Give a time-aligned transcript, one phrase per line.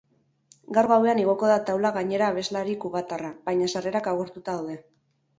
[0.75, 4.79] Gaur gauean igoko da taula gainera abeslari kubatarra, baina sarrerak agortuta daude.